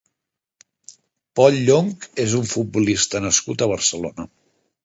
[1.39, 4.31] Pol Llonch és un futbolista nascut a Barcelona.